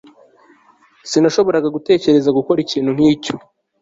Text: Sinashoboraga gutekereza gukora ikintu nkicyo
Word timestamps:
Sinashoboraga 1.09 1.67
gutekereza 1.75 2.29
gukora 2.37 2.59
ikintu 2.65 2.89
nkicyo 2.95 3.33